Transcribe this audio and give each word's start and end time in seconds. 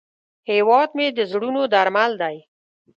هیواد 0.51 0.89
مې 0.97 1.07
د 1.17 1.19
زړونو 1.31 1.61
درمل 1.73 2.11
دی 2.21 2.37